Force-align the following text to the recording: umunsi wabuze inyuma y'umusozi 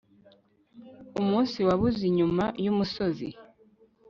umunsi 1.21 1.57
wabuze 1.67 2.01
inyuma 2.09 2.45
y'umusozi 2.63 3.27